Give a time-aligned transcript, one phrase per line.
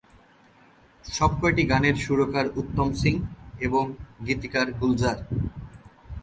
[1.05, 3.15] সবকয়টি গানের সুরকার উত্তম সিং
[3.59, 3.83] এবং
[4.25, 5.17] গীতিকার গুলজার।